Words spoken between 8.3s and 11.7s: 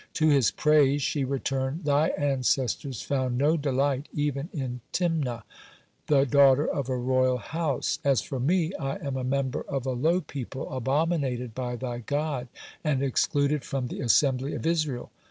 me, I am a member of a low people, abominated